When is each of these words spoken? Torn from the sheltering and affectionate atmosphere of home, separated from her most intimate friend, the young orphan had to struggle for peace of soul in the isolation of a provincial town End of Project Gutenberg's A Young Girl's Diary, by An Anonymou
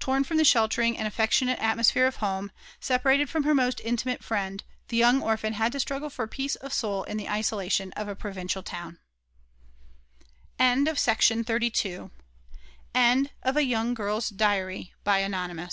Torn 0.00 0.24
from 0.24 0.36
the 0.36 0.44
sheltering 0.44 0.98
and 0.98 1.06
affectionate 1.06 1.60
atmosphere 1.60 2.08
of 2.08 2.16
home, 2.16 2.50
separated 2.80 3.30
from 3.30 3.44
her 3.44 3.54
most 3.54 3.80
intimate 3.84 4.20
friend, 4.24 4.64
the 4.88 4.96
young 4.96 5.22
orphan 5.22 5.52
had 5.52 5.70
to 5.70 5.78
struggle 5.78 6.10
for 6.10 6.26
peace 6.26 6.56
of 6.56 6.72
soul 6.72 7.04
in 7.04 7.16
the 7.16 7.28
isolation 7.28 7.92
of 7.92 8.08
a 8.08 8.16
provincial 8.16 8.64
town 8.64 8.98
End 10.58 10.88
of 10.88 11.00
Project 11.00 11.28
Gutenberg's 11.46 11.84
A 13.44 13.60
Young 13.62 13.94
Girl's 13.94 14.30
Diary, 14.30 14.92
by 15.04 15.18
An 15.20 15.30
Anonymou 15.34 15.68